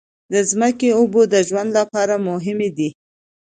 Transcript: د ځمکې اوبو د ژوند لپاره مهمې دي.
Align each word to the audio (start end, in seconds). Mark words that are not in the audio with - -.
د 0.33 0.35
ځمکې 0.51 0.89
اوبو 0.99 1.21
د 1.33 1.35
ژوند 1.47 1.69
لپاره 1.79 2.15
مهمې 2.27 2.69
دي. 2.77 2.89